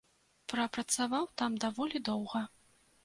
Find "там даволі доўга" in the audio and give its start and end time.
1.41-2.41